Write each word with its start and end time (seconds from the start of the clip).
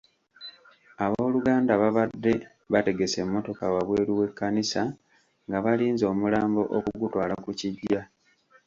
Ab'oluganda 1.05 1.73
babadde 1.81 2.33
bategese 2.73 3.17
emmotoka 3.23 3.63
wabweru 3.73 4.11
w’ekkanisa 4.19 4.81
nga 5.47 5.57
balinze 5.65 6.03
omulambo 6.11 6.61
okugutwala 6.77 7.33
ku 7.43 7.51
kiggya. 7.59 8.01